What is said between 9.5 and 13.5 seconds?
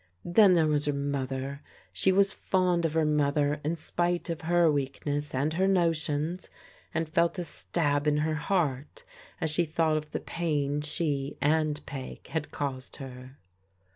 she thought of the pain she and Peg had caused her.